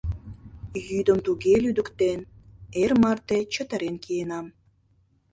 [0.89, 2.19] Йӱдым туге лӱдыктен—
[2.81, 4.45] эр марте чытырен киенам.